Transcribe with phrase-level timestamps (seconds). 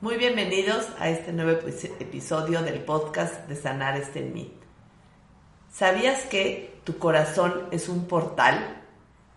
[0.00, 1.50] Muy bienvenidos a este nuevo
[1.98, 4.52] episodio del podcast de Sanar este Mit.
[5.72, 8.80] ¿Sabías que tu corazón es un portal?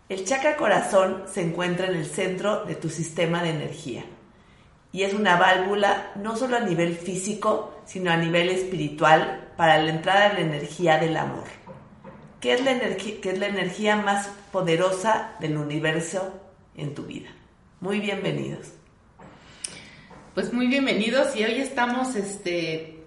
[0.07, 4.05] El chakra corazón se encuentra en el centro de tu sistema de energía
[4.91, 9.89] y es una válvula no solo a nivel físico, sino a nivel espiritual para la
[9.89, 11.45] entrada de la energía del amor.
[12.39, 16.39] ¿Qué es la, qué es la energía más poderosa del universo
[16.75, 17.31] en tu vida?
[17.79, 18.73] Muy bienvenidos.
[20.33, 23.03] Pues muy bienvenidos y hoy estamos este,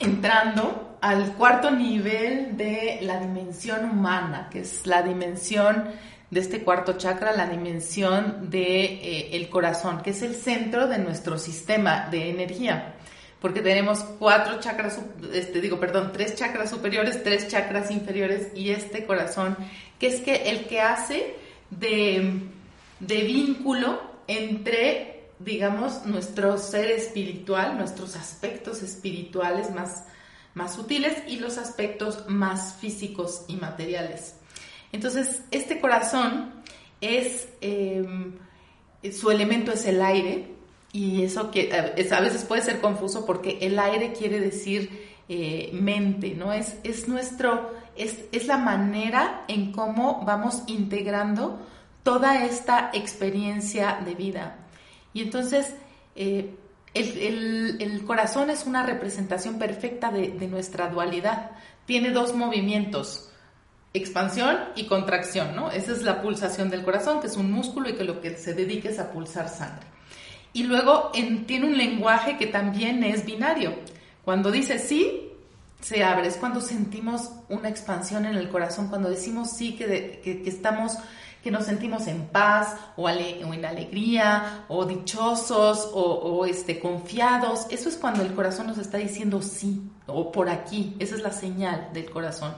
[0.00, 5.84] entrando al cuarto nivel de la dimensión humana, que es la dimensión
[6.32, 10.98] de este cuarto chakra, la dimensión de eh, el corazón, que es el centro de
[10.98, 12.96] nuestro sistema de energía.
[13.40, 14.98] Porque tenemos cuatro chakras,
[15.32, 19.56] este, digo, perdón, tres chakras superiores, tres chakras inferiores y este corazón,
[20.00, 21.36] que es el que hace
[21.70, 22.40] de,
[22.98, 30.04] de vínculo entre digamos, nuestro ser espiritual, nuestros aspectos espirituales más,
[30.54, 34.34] más sutiles y los aspectos más físicos y materiales.
[34.92, 36.52] Entonces, este corazón
[37.00, 38.34] es, em,
[39.12, 40.54] su elemento es el aire
[40.92, 46.34] y eso que a veces puede ser confuso porque el aire quiere decir eh, mente,
[46.34, 46.52] ¿no?
[46.52, 51.58] Es, es nuestro, es, es la manera en cómo vamos integrando
[52.04, 54.65] toda esta experiencia de vida.
[55.16, 55.72] Y entonces
[56.14, 56.54] eh,
[56.92, 61.52] el, corazón es una representación perfecta de, nuestra dualidad.
[61.86, 63.30] Tiene dos movimientos,
[63.94, 65.70] expansión y contracción, ¿no?
[65.70, 68.52] Esa es la pulsación del corazón, que es un músculo y que lo que se
[68.52, 69.86] dedica es a pulsar sangre.
[70.52, 71.10] Y luego
[71.46, 73.72] tiene un lenguaje que también es binario.
[74.22, 75.30] Cuando dice sí,
[75.80, 76.28] se abre.
[76.28, 80.98] Es cuando sentimos una expansión en el corazón, cuando decimos sí, que, que estamos
[81.46, 87.68] que nos sentimos en paz o, en alegría o dichosos o, este, confiados.
[87.70, 90.96] Eso es cuando el corazón nos está diciendo sí o por aquí.
[90.98, 92.52] Esa es la señal del corazón.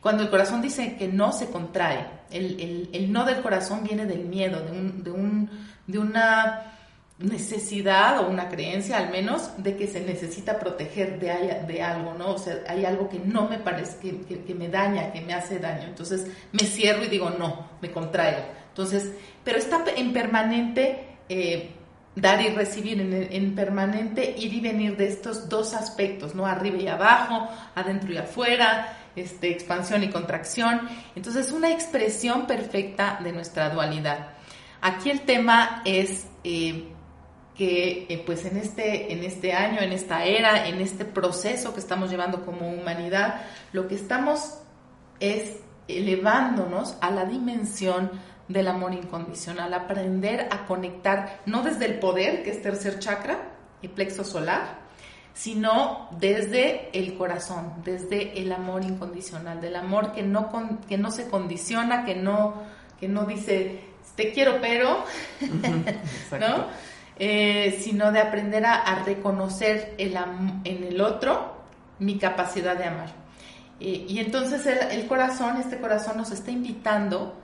[0.00, 2.08] Cuando el corazón dice que no, se contrae.
[2.32, 5.50] El, no del corazón viene del miedo, de, un, de, un,
[5.86, 6.77] de una
[7.18, 12.34] necesidad o una creencia al menos de que se necesita proteger de, de algo, ¿no?
[12.34, 15.58] O sea, hay algo que no me parece, que, que, me daña, que me hace
[15.58, 15.88] daño.
[15.88, 18.42] Entonces me cierro y digo, no, me contraigo.
[18.68, 19.12] Entonces,
[19.42, 21.70] pero está en permanente eh,
[22.14, 26.46] dar y recibir, en, en, permanente ir y venir de estos dos aspectos, ¿no?
[26.46, 30.88] Arriba y abajo, adentro y afuera, este, expansión y contracción.
[31.16, 34.34] Entonces, una expresión perfecta de nuestra dualidad.
[34.80, 36.28] Aquí el tema es...
[36.44, 36.92] Eh,
[37.58, 41.80] que eh, pues en este, en este año, en esta era, en este proceso que
[41.80, 43.42] estamos llevando como humanidad,
[43.72, 44.60] lo que estamos
[45.18, 45.56] es
[45.88, 48.12] elevándonos a la dimensión
[48.46, 53.50] del amor incondicional, aprender a conectar no desde el poder, que es tercer chakra
[53.82, 54.86] y plexo solar,
[55.34, 60.48] sino desde el corazón, desde el amor incondicional, del amor que no,
[60.88, 62.54] que no se condiciona, que no,
[63.00, 63.80] que no dice
[64.14, 65.04] te quiero pero,
[66.40, 66.66] ¿no?
[67.20, 71.52] Eh, sino de aprender a, reconocer en el otro
[71.98, 73.08] mi capacidad de amar.
[73.80, 77.36] Y entonces el, corazón, este corazón nos está invitando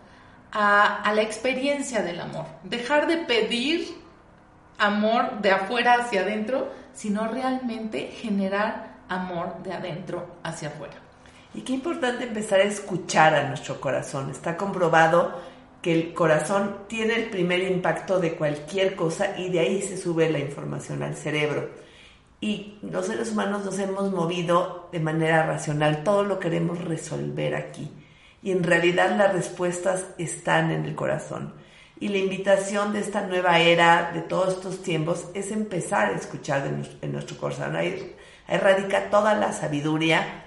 [0.53, 2.47] a, a, la experiencia del amor.
[2.63, 3.97] Dejar de pedir
[4.79, 10.95] amor de afuera hacia adentro, sino realmente generar amor de adentro hacia afuera.
[11.53, 14.31] Y qué importante empezar a escuchar a nuestro corazón.
[14.31, 15.41] Está comprobado
[15.85, 20.31] que el corazón tiene el primer impacto de cualquier cosa y de ahí se sube
[20.31, 21.69] la información al cerebro.
[22.41, 27.91] Y los seres humanos nos hemos movido de manera racional, todo lo queremos resolver aquí.
[28.43, 31.53] Y en realidad las respuestas están en el corazón.
[32.01, 36.67] Y la invitación de esta nueva era, de todos estos tiempos, es empezar a escuchar
[37.03, 37.77] en nuestro corazón.
[37.77, 40.47] Ahí, ahí radica toda la sabiduría.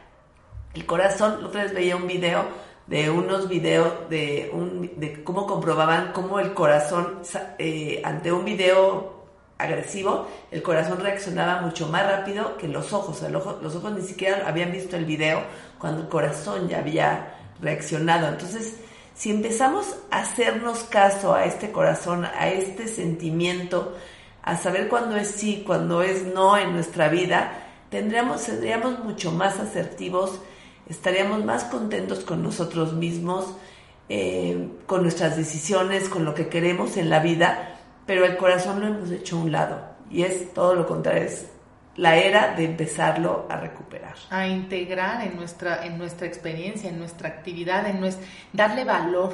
[0.74, 6.12] El corazón, otra vez veía un video de unos videos de, un, de cómo comprobaban
[6.14, 7.20] cómo el corazón,
[7.60, 9.18] eh, ante un video
[9.58, 13.22] agresivo, el corazón reaccionaba mucho más rápido que los ojos.
[13.30, 15.42] los ojos ni siquiera habían visto el video
[15.78, 18.28] cuando el corazón ya había reaccionado.
[18.28, 18.78] Entonces,
[19.16, 23.96] si empezamos a hacernos caso a este corazón, a este sentimiento,
[24.44, 27.52] a saber cuándo es sí, cuándo es no en nuestra vida,
[27.90, 30.40] tendríamos, seríamos mucho más asertivos
[30.90, 33.46] estaríamos más contentos con nosotros mismos,
[34.10, 38.88] eh, con nuestras decisiones, con lo que queremos en la vida, pero el corazón lo
[38.88, 41.48] hemos hecho a un lado y es todo lo contrario, es
[41.98, 44.16] la era de empezarlo a recuperar.
[44.30, 48.08] A integrar en nuestra, en nuestra experiencia, en nuestra actividad, en
[48.54, 49.34] darle valor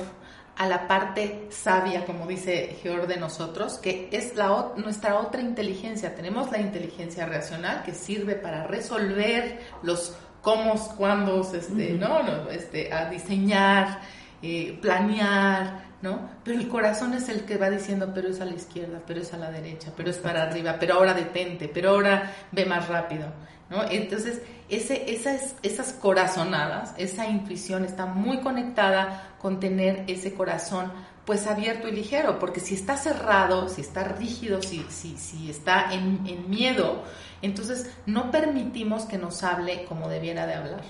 [0.55, 6.15] a la parte sabia, como dice Georg de nosotros, que es la, nuestra otra inteligencia.
[6.15, 12.49] Tenemos la inteligencia racional que sirve para resolver los cómo, cuándo, este, ¿no?
[12.51, 14.01] Este, a diseñar,
[14.41, 16.29] eh, planear, ¿no?
[16.43, 19.33] Pero el corazón es el que va diciendo, pero es a la izquierda, pero es
[19.33, 23.27] a la derecha, pero es para arriba, pero ahora detente, pero ahora ve más rápido,
[23.69, 23.83] ¿no?
[23.89, 30.91] Entonces, ese, esas, esas corazonadas, esa intuición está muy conectada con tener ese corazón
[31.25, 35.93] pues abierto y ligero, porque si está cerrado, si está rígido, si, si, si está
[35.93, 37.03] en, en miedo,
[37.41, 40.83] entonces no permitimos que nos hable como debiera de hablar.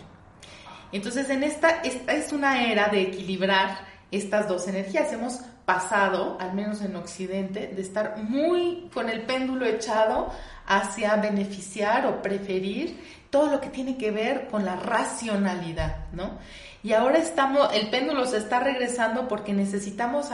[0.92, 3.80] Entonces, en esta, esta es una era de equilibrar
[4.12, 5.12] estas dos energías.
[5.12, 10.32] Hemos pasado, al menos en Occidente, de estar muy con el péndulo echado
[10.68, 13.00] hacia beneficiar o preferir
[13.32, 16.38] todo lo que tiene que ver con la racionalidad, ¿no?
[16.84, 20.30] Y ahora estamos, el péndulo se está regresando porque necesitamos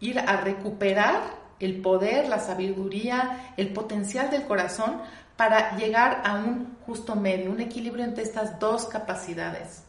[0.00, 5.00] ir a recuperar el poder, la sabiduría, el potencial del corazón
[5.36, 9.84] para llegar a un justo medio, un equilibrio entre estas dos capacidades.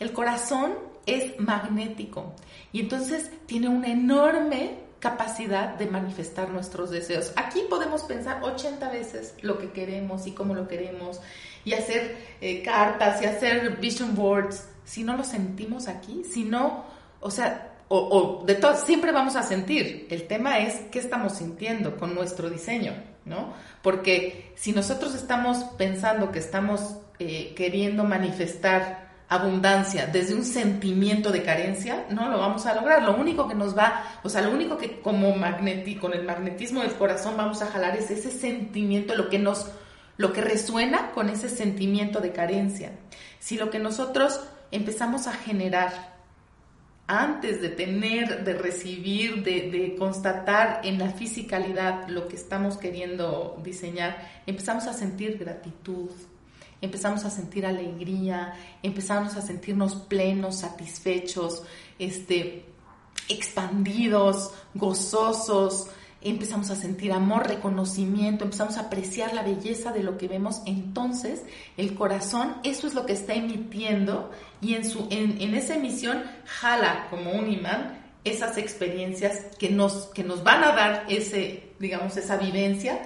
[0.00, 0.72] El corazón
[1.04, 2.34] es magnético
[2.72, 7.32] y entonces tiene una enorme capacidad de manifestar nuestros deseos.
[7.36, 11.20] Aquí podemos pensar 80 veces lo que queremos y cómo lo queremos
[11.64, 14.68] y hacer eh, cartas y hacer vision boards.
[14.84, 16.84] Si no lo sentimos aquí, si no,
[17.20, 20.06] o sea, o, de todo, siempre vamos a sentir.
[20.08, 22.94] El tema es qué estamos sintiendo con nuestro diseño,
[23.26, 23.52] ¿no?
[23.82, 31.42] Porque si nosotros estamos pensando que estamos eh, queriendo manifestar abundancia desde un sentimiento de
[31.42, 33.02] carencia, no lo vamos a lograr.
[33.02, 36.80] Lo único que nos va, o sea, lo único que como magnético, con el magnetismo
[36.80, 39.70] del corazón vamos a jalar es ese sentimiento, lo que nos,
[40.16, 42.92] lo que resuena con ese sentimiento de carencia.
[43.38, 44.40] Si lo que nosotros
[44.72, 46.12] empezamos a generar
[47.06, 54.16] antes de tener, de recibir, de, constatar en la fisicalidad lo que estamos queriendo diseñar,
[54.46, 56.10] empezamos a sentir gratitud,
[56.80, 61.64] empezamos a sentir alegría, empezamos a sentirnos plenos, satisfechos,
[61.98, 62.64] este,
[63.28, 65.88] expandidos, gozosos,
[66.24, 71.42] empezamos a sentir amor, reconocimiento, empezamos a apreciar la belleza de lo que vemos, entonces
[71.76, 74.30] el corazón eso es lo que está emitiendo
[74.60, 80.06] y en, su, en, en esa emisión jala como un imán esas experiencias que nos,
[80.06, 83.02] que nos van a dar ese, digamos, esa vivencia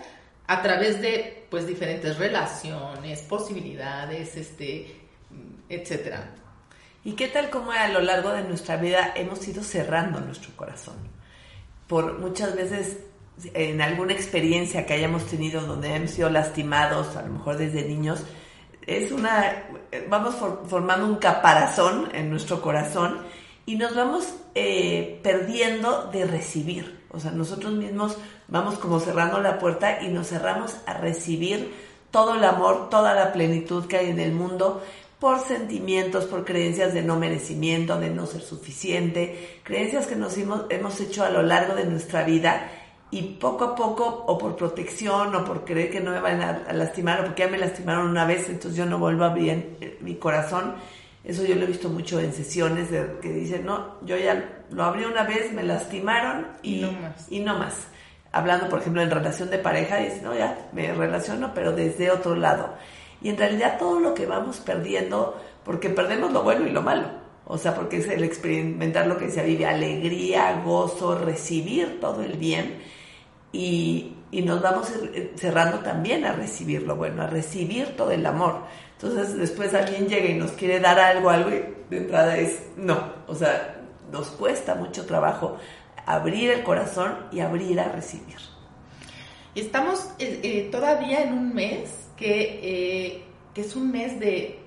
[0.46, 4.94] a través de pues diferentes relaciones, posibilidades, este,
[5.68, 6.34] etcétera.
[7.04, 10.96] ¿Y qué tal como a lo largo de nuestra vida hemos ido cerrando nuestro corazón?
[11.86, 12.98] Por muchas veces
[13.54, 18.24] en alguna experiencia que hayamos tenido donde hemos sido lastimados, a lo mejor desde niños,
[18.86, 19.64] es una,
[20.08, 20.36] vamos
[20.68, 23.18] formando un caparazón en nuestro corazón
[23.66, 27.04] y nos vamos eh, perdiendo de recibir.
[27.10, 28.16] O sea, nosotros mismos
[28.48, 31.74] vamos como cerrando la puerta y nos cerramos a recibir
[32.10, 34.82] todo el amor, toda la plenitud que hay en el mundo
[35.18, 41.00] por sentimientos, por creencias de no merecimiento, de no ser suficiente, creencias que nos hemos,
[41.00, 42.70] hecho a lo largo de nuestra vida
[43.10, 46.72] y poco a poco, o por protección, o por creer que no me van a,
[46.72, 50.16] lastimar, o porque ya me lastimaron una vez, entonces yo no vuelvo a abrir mi
[50.16, 50.74] corazón.
[51.24, 54.84] Eso yo lo he visto mucho en sesiones de, que dicen, no, yo ya lo
[54.84, 57.26] abrí una vez, me lastimaron y, no más.
[57.30, 57.88] Y no más
[58.36, 62.34] hablando, por ejemplo, en relación de pareja, dice, no, ya me relaciono, pero desde otro
[62.34, 62.74] lado.
[63.22, 67.08] Y en realidad todo lo que vamos perdiendo, porque perdemos lo bueno y lo malo.
[67.46, 72.36] O sea, porque es el experimentar lo que se vive, alegría, gozo, recibir todo el
[72.36, 72.78] bien.
[73.52, 74.92] Y, y nos vamos
[75.36, 78.62] cerrando también a recibir lo bueno, a recibir todo el amor.
[79.00, 83.12] Entonces después alguien llega y nos quiere dar algo, algo y de entrada es no.
[83.26, 83.80] O sea,
[84.10, 85.56] nos cuesta mucho trabajo
[86.06, 88.36] abrir el corazón y abrir a recibir.
[89.54, 94.60] Estamos eh, eh, todavía en un mes que, eh, que, es un mes de,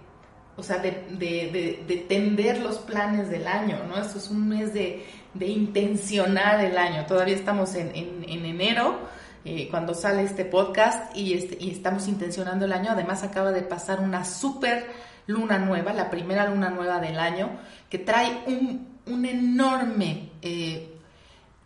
[0.55, 3.97] o sea, de, de, de, tender los planes del año, ¿no?
[3.97, 5.05] Esto es un mes de,
[5.39, 7.05] intencionar el año.
[7.05, 8.99] Todavía estamos en, en, en enero.
[9.71, 12.91] cuando sale este podcast y, este, y estamos intencionando el año.
[12.91, 14.87] Además acaba de pasar una super
[15.27, 20.31] luna nueva, la primera luna nueva del año, que trae un, un enorme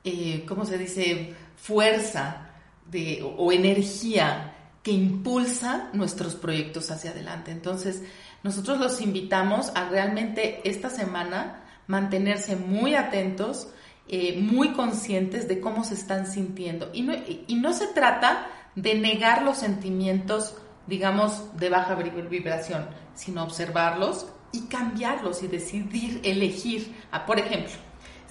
[0.03, 2.49] eh, ¿cómo se dice?, fuerza
[2.89, 4.52] de, o, energía
[4.83, 7.51] que impulsa nuestros proyectos hacia adelante.
[7.51, 8.03] Entonces,
[8.43, 13.69] nosotros los invitamos a realmente esta semana mantenerse muy atentos,
[14.09, 16.89] eh, muy conscientes de cómo se están sintiendo.
[16.93, 17.13] Y no,
[17.47, 20.55] y no se trata de negar los sentimientos,
[20.87, 26.93] digamos, de baja vibración, sino observarlos y cambiarlos y decidir, elegir.
[27.11, 27.73] Ah, por ejemplo,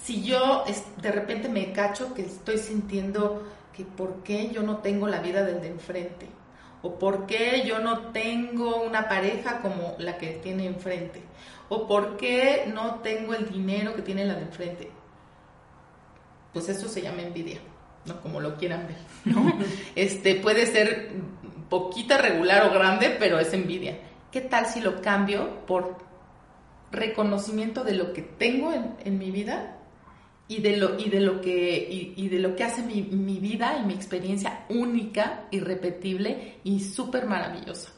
[0.02, 0.64] si yo
[1.00, 3.42] de repente me cacho que estoy sintiendo
[3.72, 6.28] que por qué yo no tengo la vida del de enfrente,
[6.82, 11.22] o por qué yo no tengo una pareja como la que tiene enfrente,
[11.68, 14.90] o por qué no tengo el dinero que tiene la de enfrente.
[16.52, 17.60] Pues eso se llama envidia,
[18.04, 18.20] ¿no?
[18.20, 19.52] Como lo quieran ver, ¿no?
[19.96, 21.12] este puede ser
[21.70, 23.98] poquita regular o grande, pero es envidia.
[24.30, 25.96] ¿Qué tal si lo cambio por
[26.90, 29.78] reconocimiento de lo que tengo en, en mi vida
[30.52, 33.78] y de lo, y de lo, que, y, de lo que hace mi, mi, vida
[33.80, 37.90] y mi experiencia única, irrepetible y súper maravillosa.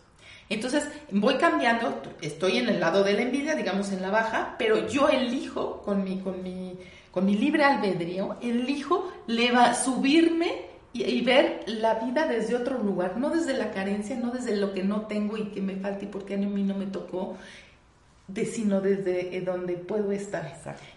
[0.48, 4.86] Entonces voy cambiando, estoy en el lado de la envidia, digamos en la baja, pero
[4.86, 6.78] yo elijo con mi, con mi,
[7.10, 13.16] con mi libre albedrío, elijo leva, subirme y, y, ver la vida desde otro lugar,
[13.16, 16.08] no desde la carencia, no desde lo que no tengo y que me falta y
[16.08, 17.36] porque a mí no me tocó,
[18.26, 20.50] de, sino desde eh, donde puedo estar.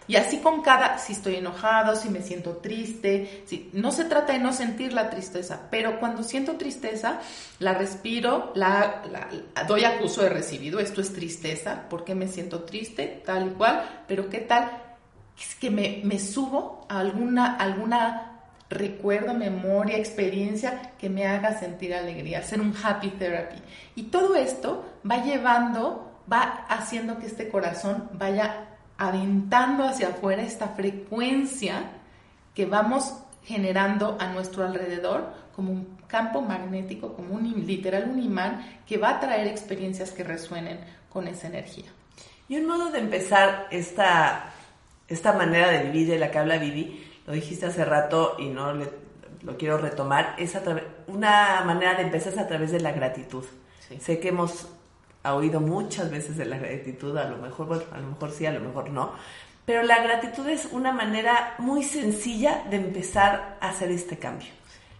[0.06, 4.32] Y así con cada, si estoy enojado, si me siento triste, si, no se trata
[4.32, 7.20] de no sentir la tristeza, pero cuando siento tristeza,
[7.58, 9.02] la respiro, la,
[9.66, 14.30] doy acuso de recibido, esto es tristeza, porque me siento triste, tal y cual, pero
[14.30, 14.70] qué tal
[15.38, 18.38] es que me, me subo a alguna, alguna
[18.70, 23.58] recuerdo, memoria, experiencia que me haga sentir alegría, hacer un happy therapy.
[23.96, 28.66] Y todo esto va llevando va haciendo que este corazón vaya
[28.96, 31.90] aventando hacia afuera esta frecuencia
[32.54, 38.80] que vamos generando a nuestro alrededor como un campo magnético, como un literal un imán
[38.86, 41.86] que va a traer experiencias que resuenen con esa energía.
[42.48, 44.52] Y un modo de empezar esta,
[45.06, 48.72] esta manera de vivir de la que habla Vivi, lo dijiste hace rato y no
[48.72, 50.62] lo quiero retomar, es a
[51.06, 53.44] una manera de empezar es a través de la gratitud.
[54.00, 54.66] Sé que hemos
[55.22, 58.46] ha oído muchas veces de la gratitud, a lo mejor, bueno, a lo mejor sí,
[58.46, 59.12] a lo mejor no,
[59.68, 64.48] pero la gratitud es una manera muy sencilla de empezar a hacer este cambio.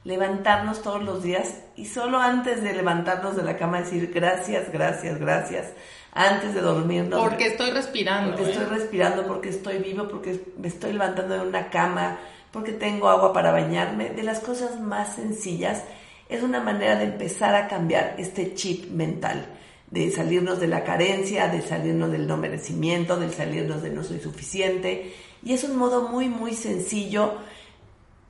[0.04, 5.18] Levantarnos todos los días y solo antes de levantarnos de la cama decir gracias, gracias,
[5.18, 5.72] gracias.
[6.12, 7.18] Antes de dormirnos.
[7.18, 8.36] Porque estoy respirando.
[8.36, 8.68] Porque estoy ¿eh?
[8.68, 12.18] respirando, porque estoy vivo, porque me estoy levantando de una cama,
[12.52, 14.10] porque tengo agua para bañarme.
[14.10, 15.82] De las cosas más sencillas
[16.28, 19.46] es una manera de empezar a cambiar este chip mental
[19.90, 24.20] de salirnos de la carencia, de salirnos del no merecimiento, de salirnos de no soy
[24.20, 25.14] suficiente.
[25.42, 27.34] Y es un modo muy, muy sencillo,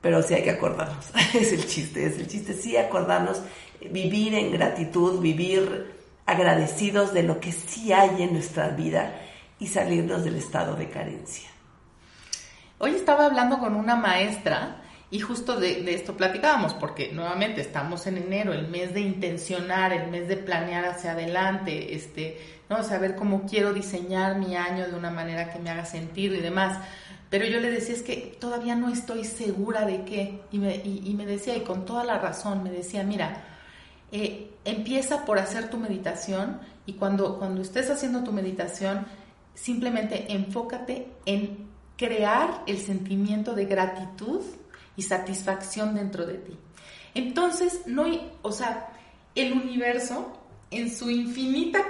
[0.01, 1.11] pero sí hay que acordarnos.
[1.33, 3.41] es el chiste, es el chiste, sí acordarnos,
[3.91, 5.93] vivir en gratitud, vivir
[6.25, 9.19] agradecidos de lo que sí hay en nuestra vida
[9.59, 11.49] y salirnos del estado de carencia.
[12.77, 14.78] Hoy estaba hablando con una maestra
[15.11, 20.11] y justo de, esto platicábamos, porque nuevamente estamos en enero, el mes de intencionar, el
[20.11, 22.37] mes de planear hacia adelante, este,
[22.69, 22.83] ¿no?
[22.83, 26.77] Saber cómo quiero diseñar mi año de una manera que me haga sentir y demás.
[27.31, 30.41] Pero yo le decía, es que todavía no estoy segura de qué.
[30.51, 33.43] Y me, y, me decía, y con toda la razón, me decía, mira,
[34.11, 39.07] eh, empieza por hacer tu meditación y cuando, cuando estés haciendo tu meditación,
[39.55, 44.41] simplemente enfócate en crear el sentimiento de gratitud
[44.99, 46.57] y satisfacción dentro de ti.
[47.15, 48.05] Entonces, no,
[48.41, 48.89] o sea,
[49.33, 50.33] el universo
[50.69, 51.85] en su infinita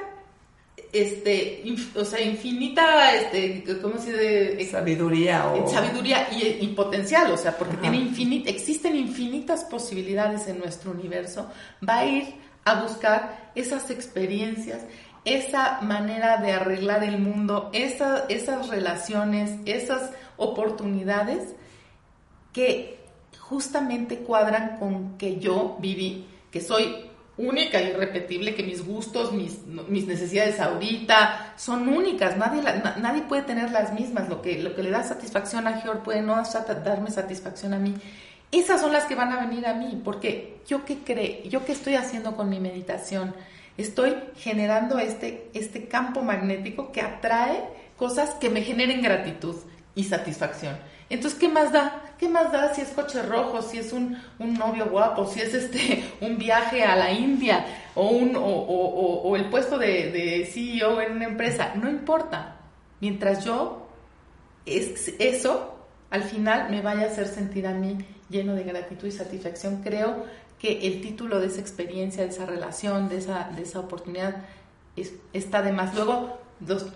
[0.91, 1.63] este,
[1.95, 4.71] o sea, infinita, este, ¿cómo se dice?
[4.71, 5.69] Sabiduría o...
[5.69, 11.47] Sabiduría y, potencial, o sea, porque tiene infinita, existen infinitas posibilidades en nuestro universo,
[11.87, 12.35] va a ir
[12.65, 14.81] a buscar esas experiencias,
[15.25, 21.53] esa manera de arreglar el mundo, esas relaciones, esas oportunidades
[22.51, 22.98] que
[23.49, 29.65] justamente cuadran con que yo viví, que soy única y irrepetible, que mis gustos, mis,
[29.65, 34.83] mis necesidades ahorita son únicas, nadie, nadie puede tener las mismas, lo que, lo que
[34.83, 36.41] le da satisfacción a George puede no
[36.83, 37.95] darme satisfacción a mí.
[38.51, 41.71] Esas son las que van a venir a mí, porque yo qué creo, yo qué
[41.71, 43.33] estoy haciendo con mi meditación,
[43.77, 47.63] estoy generando este, este campo magnético que atrae
[47.97, 49.55] cosas que me generen gratitud
[49.95, 50.77] y satisfacción.
[51.09, 52.08] Entonces, ¿qué más da?
[52.19, 56.03] ¿Qué más da si es coche rojo, si es un, novio guapo, si es este
[56.21, 61.25] un viaje a la India o, un, o, el puesto de, de, CEO en una
[61.25, 61.73] empresa?
[61.75, 62.57] No importa.
[62.99, 63.87] Mientras yo,
[64.65, 65.75] es, eso
[66.09, 67.97] al final me vaya a hacer sentir a mí
[68.29, 70.25] lleno de gratitud y satisfacción, creo
[70.59, 74.43] que el título de esa experiencia, de esa relación, de esa, de esa oportunidad
[75.33, 75.95] está de más.
[75.95, 76.37] Luego,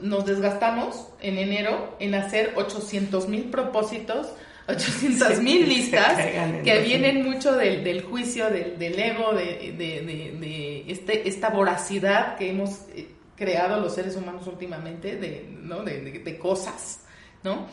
[0.01, 4.27] nos, desgastamos en enero en hacer 800 mil propósitos,
[4.67, 6.17] 800 mil listas
[6.63, 13.79] que vienen mucho del, juicio, del, ego, de, este, esta voracidad que hemos eh, creado
[13.81, 15.83] los seres humanos últimamente de, ¿no?
[15.83, 17.01] de, cosas,
[17.43, 17.67] ¿no?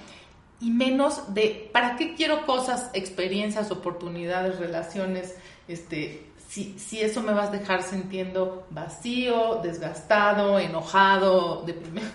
[0.61, 5.37] y menos de para qué quiero cosas, experiencias, oportunidades, relaciones,
[5.68, 12.09] este, si, si eso me vas a dejar sintiendo vacío, desgastado, enojado, deprimido.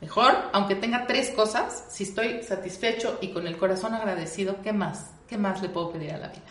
[0.00, 5.10] Mejor, aunque tenga tres cosas, si estoy satisfecho y con el corazón agradecido, ¿qué más?
[5.28, 6.42] ¿Qué más le puedo pedir a la vida?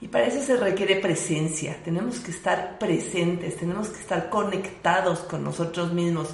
[0.00, 5.42] Y para eso se requiere presencia, tenemos que estar presentes, tenemos que estar conectados con
[5.42, 6.28] nosotros mismos,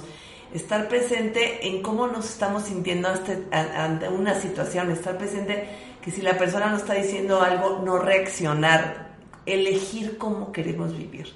[0.53, 3.07] estar presente en cómo nos estamos sintiendo
[3.51, 5.69] ante una situación, estar presente
[6.01, 9.11] que si la persona nos está diciendo algo, no reaccionar,
[9.45, 11.31] elegir cómo queremos vivir.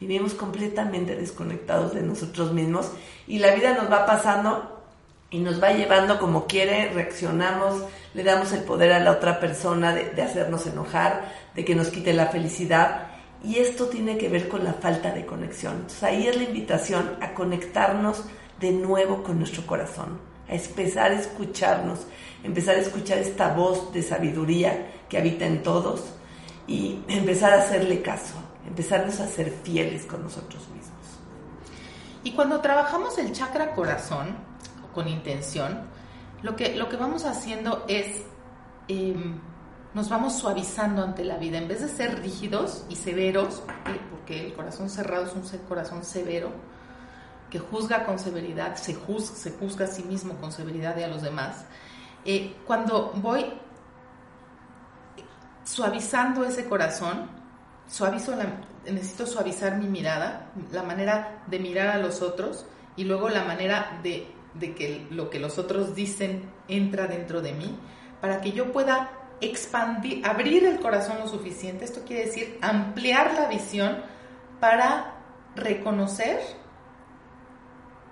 [0.00, 2.90] Vivimos completamente desconectados de nosotros mismos
[3.26, 4.80] y la vida nos va pasando
[5.30, 9.94] y nos va llevando como quiere, reaccionamos, le damos el poder a la otra persona
[9.94, 13.08] de, hacernos enojar, de que nos quite la felicidad.
[13.44, 15.74] Y esto tiene que ver con la falta de conexión.
[15.74, 18.24] Entonces ahí es la invitación a conectarnos
[18.58, 22.00] de nuevo con nuestro corazón, a empezar a escucharnos,
[22.42, 26.04] empezar a escuchar esta voz de sabiduría que habita en todos
[26.66, 28.34] y empezar a hacerle caso,
[28.66, 30.90] empezarnos a ser fieles con nosotros mismos.
[32.22, 34.36] Y cuando trabajamos el chakra corazón
[34.94, 35.82] con intención,
[36.42, 38.22] lo que, lo que vamos haciendo es,
[38.88, 39.38] em,
[39.94, 41.58] nos vamos suavizando ante la vida.
[41.58, 43.62] En vez de ser rígidos y severos,
[44.10, 46.50] porque el corazón cerrado es un corazón severo,
[47.50, 51.08] que juzga con severidad, se juzga, se juzga a sí mismo con severidad y a
[51.08, 51.64] los demás.
[52.24, 53.44] Eh, cuando voy
[55.64, 57.39] suavizando ese corazón,
[57.90, 58.34] suavizo
[58.84, 62.66] necesito suavizar mi mirada, la manera de mirar a los otros
[62.96, 67.52] y luego la manera de, de que lo que los otros dicen entra dentro de
[67.52, 67.76] mí,
[68.20, 71.84] para que yo pueda expandir, abrir el corazón lo suficiente.
[71.84, 73.98] Esto quiere decir ampliar la visión
[74.60, 75.14] para
[75.56, 76.40] reconocer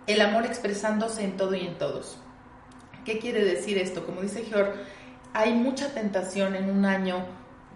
[0.07, 2.19] el amor expresándose en todo y en todos.
[3.05, 4.05] ¿Qué quiere decir esto?
[4.05, 4.75] Como dice Georg,
[5.35, 7.27] hay mucha tentación en un año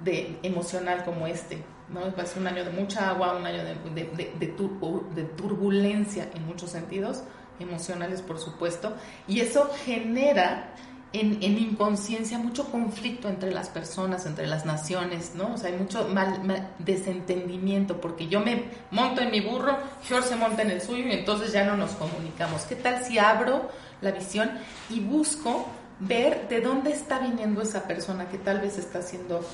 [0.03, 1.63] de emocional como este.
[1.93, 2.25] ¿No?
[2.25, 7.23] Ser un año de mucha agua, un año de, de, de, turbulencia en muchos sentidos,
[7.59, 8.95] emocionales por supuesto,
[9.29, 10.75] y eso genera
[11.13, 15.55] en, inconsciencia mucho conflicto entre las personas, entre las naciones, ¿no?
[15.55, 20.37] O sea, hay mucho mal, desentendimiento, porque yo me monto en mi burro, George se
[20.37, 22.63] monta en el suyo y entonces ya no nos comunicamos.
[22.63, 24.51] ¿Qué tal si abro la visión
[24.91, 25.67] y busco
[26.01, 29.45] ver de dónde está viniendo esa persona que tal vez está siendo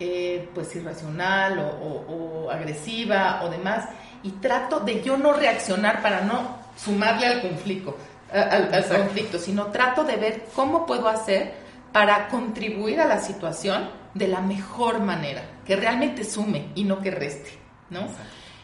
[0.00, 3.88] eh, pues irracional o, agresiva o demás
[4.22, 7.96] y trato de yo no reaccionar para no sumarle al conflicto
[8.34, 11.54] al, conflicto, sino trato de ver cómo puedo hacer
[11.92, 17.10] para contribuir a la situación de la mejor manera, que realmente sume y no que
[17.10, 17.50] reste,
[17.90, 18.08] ¿no?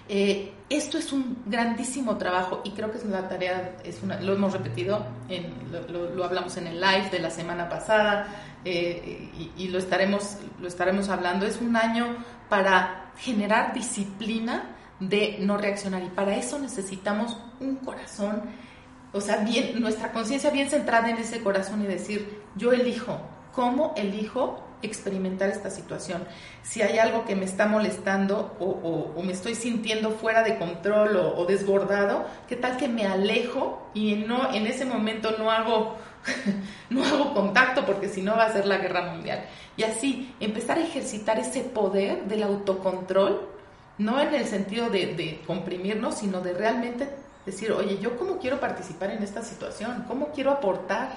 [0.08, 4.32] Eh, esto es un grandísimo trabajo y creo que es una tarea, es una, lo
[4.32, 5.54] hemos repetido, en,
[5.88, 8.26] lo, hablamos en el live de la semana pasada
[8.64, 11.46] eh, y, lo, estaremos, lo estaremos hablando.
[11.46, 12.16] Es un año
[12.48, 18.42] para generar disciplina de no reaccionar y para eso necesitamos un corazón
[19.12, 23.20] o sea, bien, nuestra conciencia bien centrada en ese corazón y decir, yo elijo,
[23.52, 26.24] ¿cómo elijo experimentar esta situación?
[26.62, 31.44] Si hay algo que me está molestando o, me estoy sintiendo fuera de control o,
[31.44, 35.96] desbordado, ¿qué tal que me alejo y no, en ese momento no hago,
[36.90, 39.44] no hago contacto porque si no va a ser la guerra mundial?
[39.76, 43.48] Y así, empezar a ejercitar ese poder del autocontrol,
[43.98, 47.09] no en el sentido de, comprimirnos, sino de realmente
[47.46, 50.04] Decir, oye, ¿yo cómo quiero participar en esta situación?
[50.06, 51.11] ¿Cómo quiero aportar?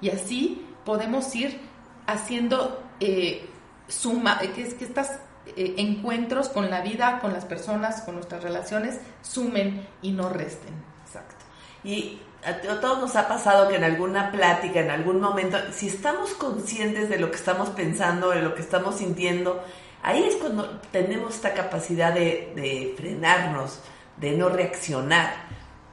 [0.00, 1.60] Y así podemos ir
[2.06, 3.48] haciendo eh,
[3.88, 5.08] suma, eh, que, que estos
[5.56, 10.72] eh, encuentros con la vida, con las personas, con nuestras relaciones, sumen y no resten.
[11.04, 11.44] Exacto.
[11.82, 16.30] Y a todos nos ha pasado que en alguna plática, en algún momento, si estamos
[16.30, 19.62] conscientes de lo que estamos pensando, de lo que estamos sintiendo,
[20.02, 23.80] ahí es cuando tenemos esta capacidad de, de frenarnos,
[24.16, 25.30] de no reaccionar.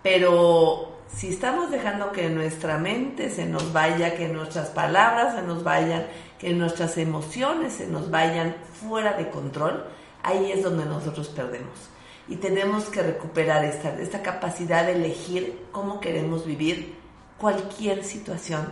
[0.04, 5.64] Pero si estamos dejando que nuestra mente se nos vaya, que nuestras palabras se nos
[5.64, 6.06] vayan,
[6.40, 9.86] que nuestras emociones se nos vayan fuera de control,
[10.24, 11.90] ahí es donde nosotros perdemos.
[12.28, 16.96] Y tenemos que recuperar esta, esta capacidad de elegir cómo queremos vivir
[17.38, 18.68] cualquier situación,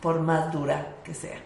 [0.00, 1.38] por más dura que sea.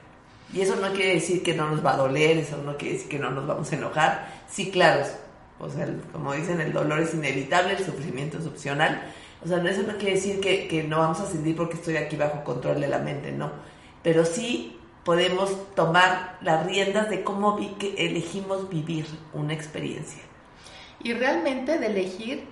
[0.53, 3.09] Y eso no quiere decir que no nos va a doler, eso no quiere decir
[3.09, 4.43] que no nos vamos a enojar.
[4.49, 5.05] Sí, claro,
[5.61, 9.13] o sea, como dicen, el dolor es inevitable, el sufrimiento es opcional.
[9.45, 12.45] O sea, eso no quiere decir que, no vamos a sentir porque estoy aquí bajo
[12.45, 13.51] control de la mente, no.
[14.03, 20.23] Pero sí podemos tomar las riendas de cómo vi que elegimos vivir una experiencia.
[21.03, 22.49] Y realmente de elegir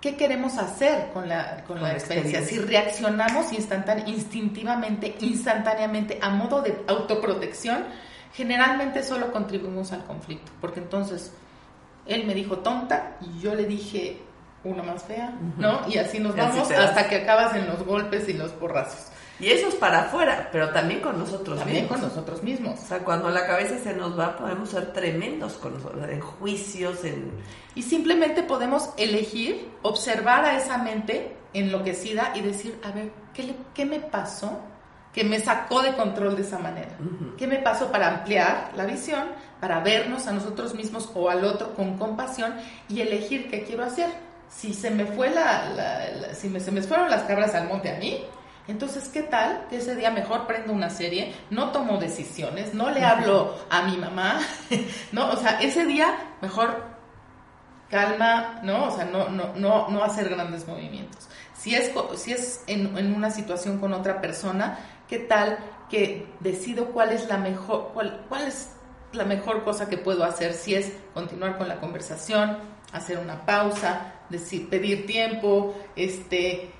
[0.00, 2.42] qué queremos hacer con la, con la experiencia.
[2.42, 3.46] Si reaccionamos
[4.06, 7.84] instintivamente, instantáneamente, a modo de autoprotección,
[8.34, 11.32] generalmente solo contribuimos al conflicto, porque entonces
[12.04, 14.20] él me dijo tonta y yo le dije
[14.64, 15.88] una más fea, ¿no?
[15.88, 19.10] Y así nos vamos hasta que acabas en los golpes y los porrazos.
[19.40, 22.78] Y eso es para afuera, pero también con nosotros también con nosotros mismos.
[22.80, 27.04] O sea, cuando la cabeza se nos va, podemos ser tremendos con nosotros, en juicios,
[27.04, 27.32] en...
[27.74, 33.84] Y simplemente podemos elegir, observar a esa mente enloquecida y decir, a ver, ¿qué, qué
[33.84, 34.60] me pasó
[35.12, 36.96] que me sacó de control de esa manera?
[37.36, 39.24] ¿Qué me pasó para ampliar la visión,
[39.60, 42.54] para vernos a nosotros mismos o al otro con compasión
[42.88, 44.10] y elegir qué quiero hacer?
[44.48, 47.98] Si se me fue la, si me, se me fueron las cabras al monte a
[47.98, 48.24] mí,
[48.66, 53.04] entonces, ¿qué tal que ese día mejor prendo una serie, no tomo decisiones, no le
[53.04, 54.40] hablo a mi mamá,
[55.12, 56.94] no, o sea, ese día mejor
[57.90, 58.86] calma, ¿no?
[58.86, 61.28] O sea, no, no, no, no hacer grandes movimientos.
[61.54, 65.58] Si es, si es en, en, una situación con otra persona, ¿qué tal
[65.90, 68.70] que decido cuál es la mejor, cuál, cuál es
[69.12, 70.54] la mejor cosa que puedo hacer?
[70.54, 72.58] Si es continuar con la conversación,
[72.92, 76.72] hacer una pausa, decir, pedir tiempo, este,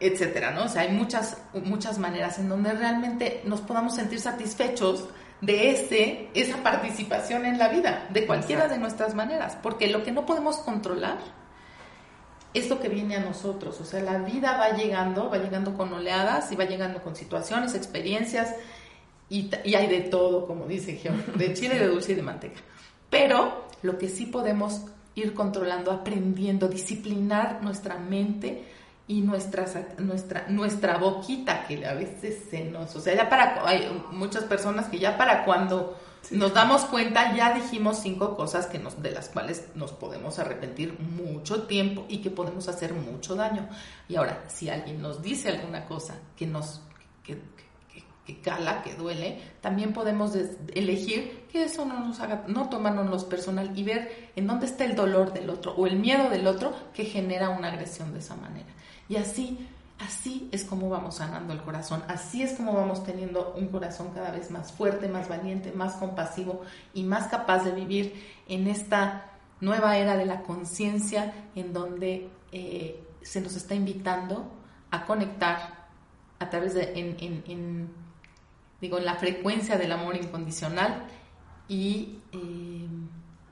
[0.00, 0.64] etcétera, ¿no?
[0.64, 5.08] O sea, hay muchas, muchas maneras en donde realmente nos podamos sentir satisfechos
[5.40, 10.12] de ese, esa participación en la vida, de cualquiera de nuestras maneras, porque lo que
[10.12, 11.18] no podemos controlar
[12.52, 15.92] es lo que viene a nosotros, o sea, la vida va llegando, va llegando con
[15.92, 18.54] oleadas y va llegando con situaciones, experiencias,
[19.28, 22.60] y, y hay de todo, como dice Geo, de chile, de dulce y de manteca.
[23.08, 24.82] Pero lo que sí podemos
[25.14, 28.64] ir controlando, aprendiendo, disciplinar nuestra mente,
[29.10, 29.66] y nuestra,
[29.98, 34.86] nuestra, nuestra boquita que a veces se nos, o sea, ya para, hay muchas personas
[34.86, 35.98] que ya para cuando
[36.30, 40.96] nos damos cuenta ya dijimos cinco cosas que nos, de las cuales nos podemos arrepentir
[41.00, 43.68] mucho tiempo y que podemos hacer mucho daño.
[44.08, 46.80] Y ahora, si alguien nos dice alguna cosa que nos,
[47.24, 47.36] que,
[48.30, 50.34] que, cala, que duele, también podemos
[50.74, 54.94] elegir que eso no nos haga, no tomárnoslo personal y ver en dónde está el
[54.94, 58.68] dolor del otro o el miedo del otro que genera una agresión de esa manera.
[59.08, 59.66] Y así,
[59.98, 64.30] así es como vamos sanando el corazón, así es como vamos teniendo un corazón cada
[64.30, 66.62] vez más fuerte, más valiente, más compasivo
[66.94, 68.14] y más capaz de vivir
[68.48, 69.26] en esta
[69.60, 74.50] nueva era de la conciencia en donde eh, se nos está invitando
[74.90, 75.80] a conectar
[76.38, 76.92] a través de,
[78.80, 81.04] digo, en la frecuencia del amor incondicional
[81.68, 82.88] y, eh,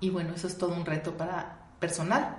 [0.00, 2.36] y bueno, eso es todo un reto para personal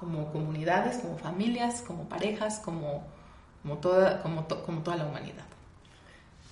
[0.00, 3.04] como comunidades, como familias, como parejas, como,
[3.62, 5.44] como, toda, como, como toda la humanidad.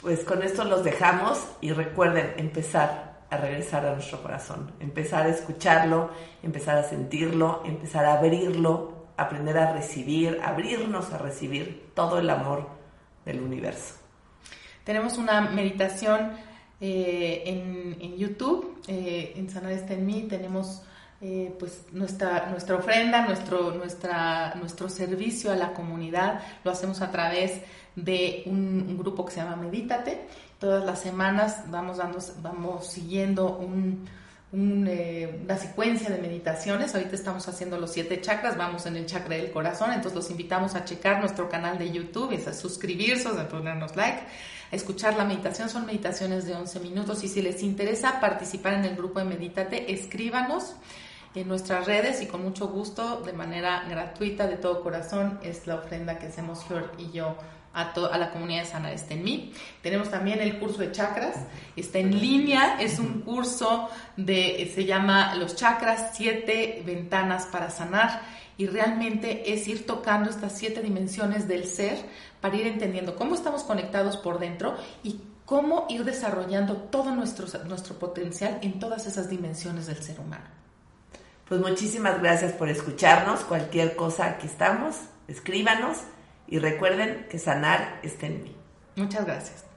[0.02, 5.30] Pues con esto los dejamos y recuerden empezar a regresar a nuestro corazón, empezar a
[5.30, 6.10] escucharlo,
[6.42, 12.68] empezar a sentirlo, empezar a abrirlo, aprender a recibir, abrirnos a recibir todo el amor
[13.24, 13.94] del universo.
[14.88, 16.30] Tenemos una meditación
[16.80, 20.80] eh, en, YouTube, eh, en Sanar está en mí, tenemos
[21.20, 27.10] eh, pues nuestra, nuestra ofrenda, nuestro, nuestra, nuestro servicio a la comunidad, lo hacemos a
[27.10, 27.60] través
[27.96, 30.22] de un, grupo que se llama Medítate.
[30.58, 34.08] Todas las semanas vamos, dando, vamos siguiendo un,
[34.52, 36.94] una secuencia de meditaciones.
[36.94, 40.74] Ahorita estamos haciendo los siete chakras, vamos en el chakra del corazón, entonces los invitamos
[40.76, 44.22] a checar nuestro canal de YouTube, a suscribirse, a ponernos like,
[44.70, 45.68] escuchar la meditación.
[45.68, 49.92] Son meditaciones de 11 minutos y si les interesa participar en el grupo de Medítate,
[49.92, 50.74] escríbanos
[51.34, 55.76] en nuestras redes y con mucho gusto, de manera gratuita, de todo corazón, es la
[55.76, 57.36] ofrenda que hacemos Flor y yo
[57.74, 59.52] a, a la comunidad de Sanar está en mí.
[59.82, 61.36] Tenemos también el curso de chakras,
[61.76, 68.22] está en línea, es un curso de, se llama Los chakras, siete ventanas para sanar
[68.58, 71.96] y realmente es ir tocando estas siete dimensiones del ser
[72.42, 77.98] para ir entendiendo cómo estamos conectados por dentro y cómo ir desarrollando todo nuestro, nuestro
[77.98, 80.44] potencial en todas esas dimensiones del ser humano.
[81.48, 83.40] Pues muchísimas gracias por escucharnos.
[83.40, 84.96] Cualquier cosa, aquí estamos.
[85.28, 85.98] Escríbanos
[86.46, 88.56] y recuerden que sanar está en mí.
[88.96, 89.67] Muchas gracias.